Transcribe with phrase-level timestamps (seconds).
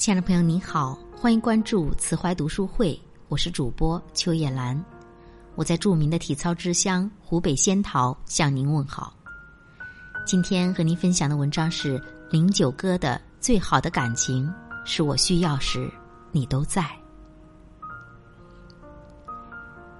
[0.00, 2.98] 亲爱的朋友，您好，欢迎关注慈怀读书会，
[3.28, 4.82] 我是主播邱叶兰，
[5.56, 9.14] 我在著名的体操之乡湖北仙桃向您问好。
[10.24, 14.50] 今天和您分享的文章是零九歌的《最好的感情
[14.86, 15.92] 是我需要时
[16.32, 16.80] 你都在》。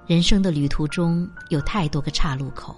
[0.07, 2.75] 人生的旅途中有太多个岔路口，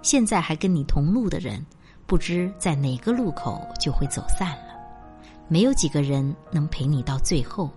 [0.00, 1.62] 现在还跟你同路的人，
[2.06, 4.67] 不知在哪个路口就会走散了。
[5.48, 7.70] 没有几个人能陪你到最后。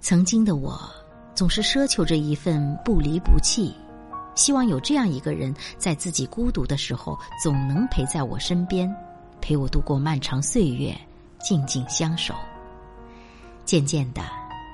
[0.00, 0.80] 曾经的我，
[1.34, 3.74] 总是奢求着一份不离不弃，
[4.36, 8.94] 希望有这样一个人，在自己孤独的时候，总能陪在我身边，
[9.40, 10.96] 陪我度过漫长岁月，
[11.40, 12.32] 静静相守。
[13.64, 14.22] 渐渐的，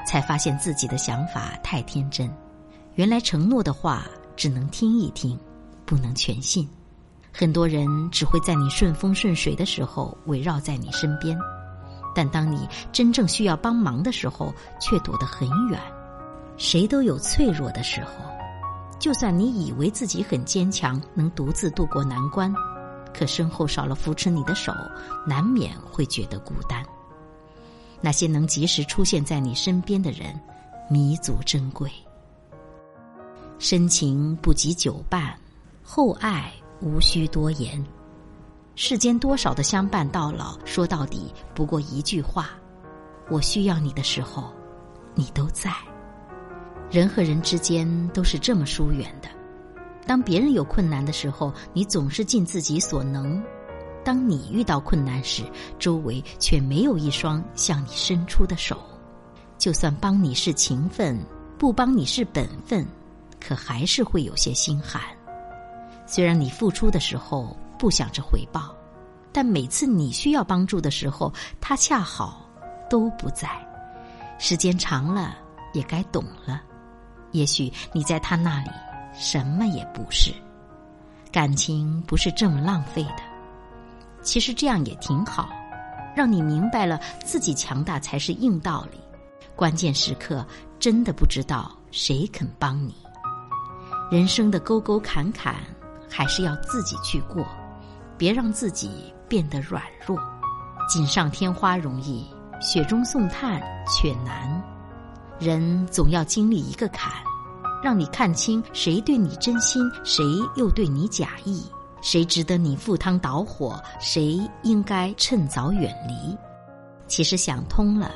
[0.06, 2.30] 才发现自己的想法太天真，
[2.94, 5.38] 原来承诺的话只能听一听，
[5.86, 6.69] 不能全信。
[7.33, 11.36] 很多人只会在你顺风顺水的时候围绕在你身边。
[12.14, 15.80] 但当你真正需要帮忙的时候，却躲得很远。
[16.56, 18.10] 谁都有脆弱的时候，
[18.98, 22.54] 就算你以为自己很坚强，能独自渡过难关，
[23.12, 24.72] 可身后少了扶持你的手，
[25.26, 26.80] 难免会觉得孤单。
[28.00, 30.38] 那些能及时出现在你身边的人，
[30.88, 31.90] 弥足珍贵。
[33.58, 35.34] 深情不及久伴，
[35.82, 37.82] 厚爱无需多言。
[38.77, 42.50] 世间多少的相伴到老，说到底不过一句话：
[43.31, 44.53] 我需要你的时候，
[45.14, 45.70] 你都在。
[46.91, 49.28] 人和人之间都是这么疏远的。
[50.06, 53.41] 当别人有困难的时候，你总是尽自己所能；
[54.05, 55.44] 当你遇到困难时，
[55.78, 58.77] 周围却没有一双向你伸出的手。
[59.56, 61.16] 就算帮你是情分，
[61.56, 62.84] 不帮你是本分，
[63.41, 65.00] 可还是会有些心寒。
[66.06, 67.56] 虽然你付出的时候。
[67.78, 68.75] 不想着回报，
[69.33, 72.48] 但每次你需要帮助的时候，他恰好
[72.89, 73.48] 都不在。
[74.39, 75.37] 时间长了，
[75.72, 76.62] 也该懂了。
[77.32, 78.71] 也许你在他那里
[79.12, 80.32] 什么也不是。
[81.32, 83.22] 感情不是这么浪费的。
[84.22, 85.48] 其实这样也挺好，
[86.15, 89.00] 让你明白了自己强大才是硬道理。
[89.56, 90.47] 关键时刻
[90.78, 92.94] 真的不知道谁肯帮你。
[94.10, 95.56] 人生的沟沟坎坎，
[96.10, 97.47] 还是要自己去过。
[98.16, 100.19] 别让自己变得软弱，
[100.88, 102.26] 锦上添花容易，
[102.60, 104.62] 雪中送炭却难。
[105.38, 107.12] 人总要经历一个坎，
[107.82, 110.24] 让你看清谁对你真心，谁
[110.56, 111.66] 又对你假意，
[112.00, 116.36] 谁值得你赴汤蹈火，谁应该趁早远离。
[117.06, 118.10] 其实想通了，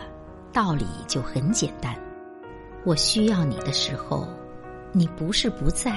[0.52, 1.94] 道理就很简单。
[2.84, 4.26] 我需要你的时候，
[4.92, 5.92] 你不是不在，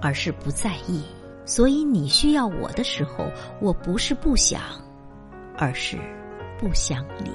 [0.00, 1.02] 而是不在意。
[1.48, 3.26] 所以你需要我的时候，
[3.58, 4.60] 我不是不想，
[5.56, 5.96] 而是
[6.60, 7.30] 不想理。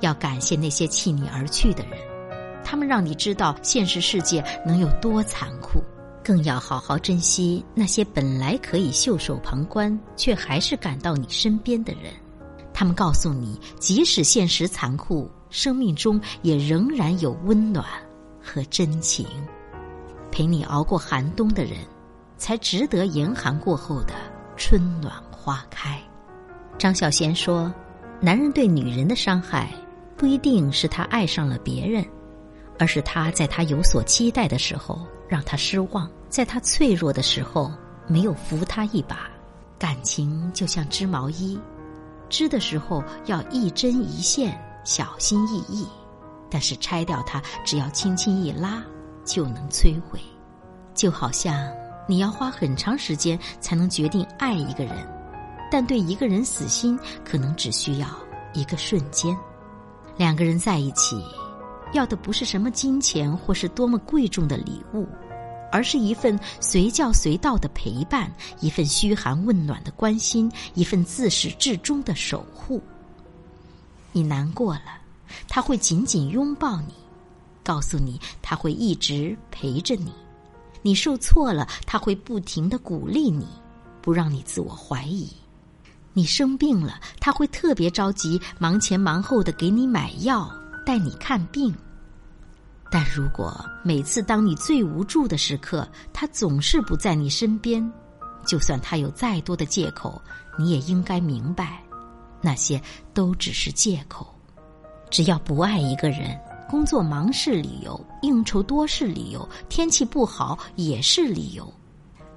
[0.00, 1.98] 要感谢那些弃你而去的人，
[2.62, 5.82] 他们让你知道现实世界能有多残酷。
[6.22, 12.12] 更要好好珍惜那些本来可以袖手旁观，却还是赶到你身边的人。
[12.74, 17.84] 他们告诉你，即使现实残酷，生命中也仍然有温暖
[18.42, 19.26] 和真情。
[20.30, 21.78] 陪你熬过寒冬的人。
[22.42, 24.14] 才值得严寒过后的
[24.56, 25.96] 春暖花开。
[26.76, 27.72] 张小娴说
[28.20, 29.72] ：“男人对女人的伤害，
[30.16, 32.04] 不一定是他爱上了别人，
[32.80, 37.70] 而是他在他有所期待的时候让他失望，在他脆弱的时候
[38.08, 39.30] 没有扶他一把。
[39.78, 41.56] 感情就像织毛衣，
[42.28, 45.86] 织的时候要一针一线，小心翼翼；
[46.50, 48.82] 但是拆掉它，只要轻轻一拉，
[49.24, 50.18] 就能摧毁。
[50.92, 51.54] 就好像……”
[52.06, 55.06] 你要花很长时间才能决定爱一个人，
[55.70, 58.08] 但对一个人死心，可能只需要
[58.52, 59.36] 一个瞬间。
[60.16, 61.22] 两个人在一起，
[61.92, 65.08] 要的不是什么金钱或是多么贵重的礼物，
[65.70, 68.30] 而是一份随叫随到的陪伴，
[68.60, 72.82] 一份嘘寒问暖的关心，一份自始至终的守护。
[74.10, 74.98] 你难过了，
[75.48, 76.92] 他会紧紧拥抱你，
[77.64, 80.12] 告诉你他会一直陪着你。
[80.82, 83.46] 你受挫了，他会不停的鼓励你，
[84.00, 85.28] 不让你自我怀疑；
[86.12, 90.50] 你生病了，他会特别着急，忙前忙后的给你买药、
[90.84, 91.74] 带你看病。
[92.90, 97.90] 但如果每次当你最无助的时刻，他总是不在你身边，
[98.44, 100.20] 就算他有再多的借口，
[100.58, 101.82] 你也应该明白，
[102.40, 102.82] 那些
[103.14, 104.26] 都只是借口。
[105.10, 106.38] 只要不爱一个人。
[106.72, 111.70] 工作忙是理由，应酬多是理由，天气不好也是理由。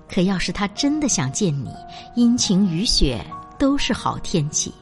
[0.09, 1.73] 可要是他真的想见你，
[2.15, 3.25] 阴晴雨雪
[3.57, 4.73] 都是好天气。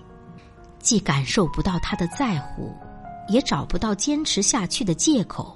[0.79, 2.75] 既感受不到他的在乎，
[3.29, 5.55] 也找不到坚持下去的借口。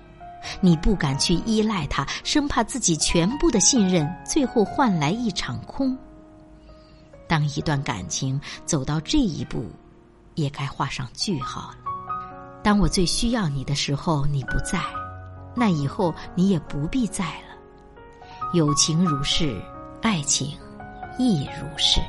[0.62, 5.98] 你不敢去依赖他，生怕自己全部的信任最后换来一场空。
[7.28, 9.66] 当一段感情走到这一步，
[10.36, 11.87] 也该画上句号了。
[12.68, 14.81] 当我最需要你的时候，你不在，
[15.56, 17.56] 那以后你也不必在了。
[18.52, 19.58] 友情如是，
[20.02, 20.58] 爱情
[21.18, 22.02] 亦如是。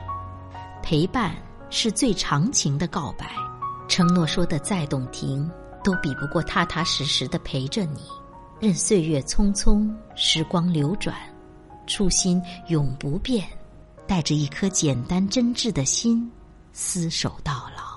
[0.82, 1.32] 陪伴
[1.70, 3.31] 是最长情的告白，
[3.87, 5.49] 承诺说的再动听，
[5.84, 8.00] 都比不过踏踏实实的陪着你。
[8.58, 11.14] 任岁月匆匆，时光流转，
[11.87, 13.46] 初心永不变。
[14.08, 16.28] 带着一颗简单真挚的心，
[16.75, 17.96] 厮守到老。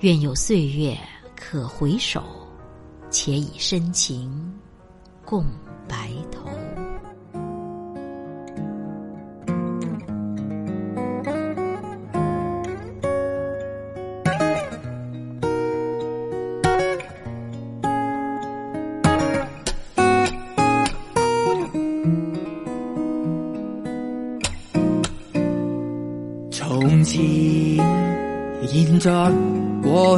[0.00, 0.98] 愿有岁月
[1.44, 2.22] 可回首，
[3.10, 4.30] 且以深情
[5.24, 5.44] 共
[5.88, 6.48] 白头。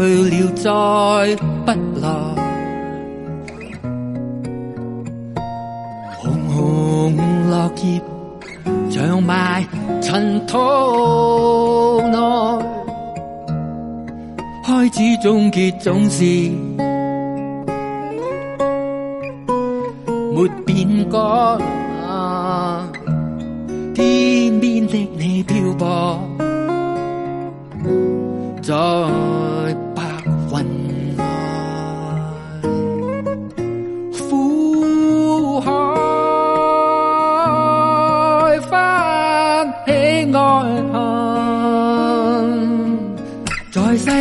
[0.00, 1.70] 去了，再不
[2.00, 2.06] 来。
[6.18, 7.16] 红红
[7.50, 8.00] 落叶
[8.90, 9.64] 长埋
[10.00, 10.56] 尘土
[12.08, 12.16] 内，
[14.64, 16.24] 开始终结总是
[20.34, 21.18] 没变改。
[23.94, 26.18] 天边的你漂泊
[28.60, 28.74] 在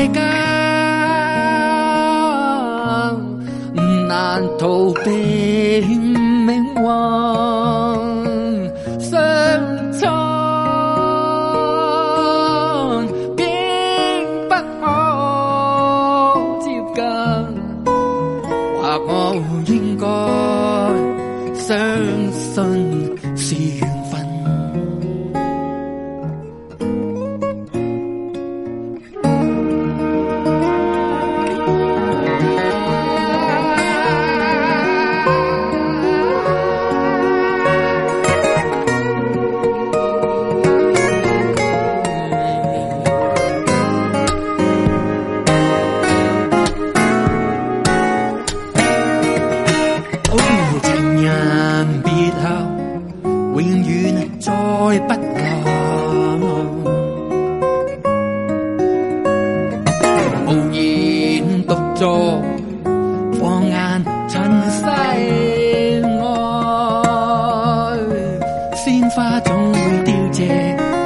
[0.03, 0.21] 世间
[4.09, 5.09] 难逃避
[6.45, 6.83] 命运
[9.00, 9.11] 相
[9.97, 10.01] 冲
[13.38, 13.45] 并
[14.50, 14.51] 不
[14.81, 14.83] 可
[16.59, 17.00] 接近
[18.81, 19.09] 或我
[19.67, 20.03] 应该
[21.55, 21.71] 相
[69.83, 71.02] 花总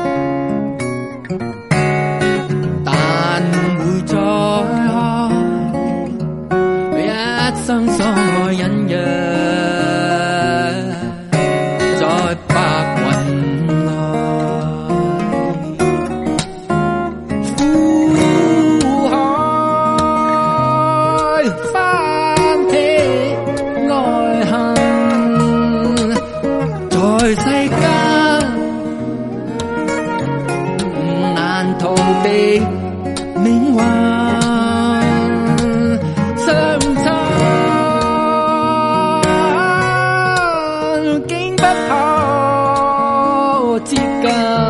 [44.22, 44.67] 可